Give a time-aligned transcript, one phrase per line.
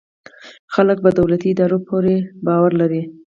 [0.73, 2.15] خلک په دولتي ادارو پوره
[2.47, 3.01] باور لري.